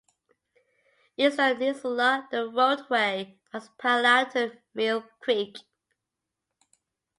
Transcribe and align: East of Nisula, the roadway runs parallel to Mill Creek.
East 1.15 1.39
of 1.39 1.57
Nisula, 1.57 2.27
the 2.31 2.47
roadway 2.49 3.37
runs 3.53 3.69
parallel 3.77 4.31
to 4.31 4.57
Mill 4.73 5.05
Creek. 5.19 5.57